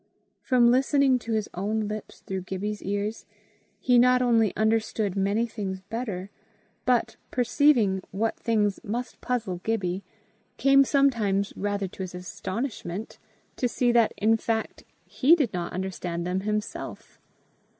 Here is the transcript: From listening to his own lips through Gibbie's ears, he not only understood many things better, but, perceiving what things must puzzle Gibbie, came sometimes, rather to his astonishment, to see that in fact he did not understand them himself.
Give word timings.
From 0.41 0.71
listening 0.71 1.19
to 1.19 1.33
his 1.33 1.47
own 1.53 1.81
lips 1.87 2.21
through 2.21 2.41
Gibbie's 2.41 2.81
ears, 2.81 3.27
he 3.79 3.99
not 3.99 4.19
only 4.19 4.51
understood 4.55 5.15
many 5.15 5.45
things 5.45 5.81
better, 5.89 6.31
but, 6.85 7.17
perceiving 7.29 8.01
what 8.09 8.35
things 8.35 8.79
must 8.83 9.21
puzzle 9.21 9.61
Gibbie, 9.63 10.01
came 10.57 10.83
sometimes, 10.83 11.53
rather 11.55 11.87
to 11.89 12.01
his 12.01 12.15
astonishment, 12.15 13.19
to 13.57 13.67
see 13.67 13.91
that 13.91 14.11
in 14.17 14.37
fact 14.37 14.85
he 15.05 15.35
did 15.35 15.53
not 15.53 15.71
understand 15.71 16.25
them 16.25 16.39
himself. 16.39 17.19